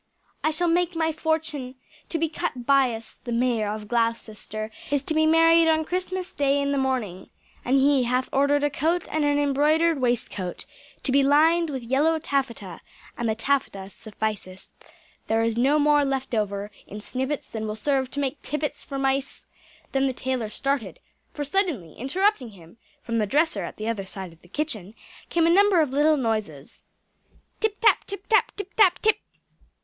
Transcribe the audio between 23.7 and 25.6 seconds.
the other side of the kitchen came a